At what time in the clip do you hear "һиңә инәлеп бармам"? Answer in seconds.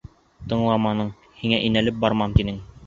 1.43-2.37